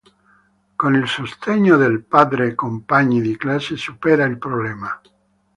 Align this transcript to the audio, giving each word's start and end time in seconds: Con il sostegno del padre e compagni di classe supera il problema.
Con 0.77 0.95
il 0.95 1.07
sostegno 1.07 1.77
del 1.77 2.01
padre 2.01 2.47
e 2.47 2.55
compagni 2.55 3.21
di 3.21 3.37
classe 3.37 3.75
supera 3.77 4.23
il 4.25 4.39
problema. 4.39 4.99